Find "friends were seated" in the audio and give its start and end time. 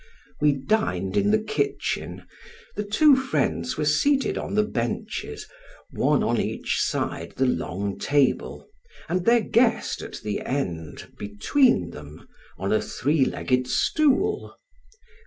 3.15-4.35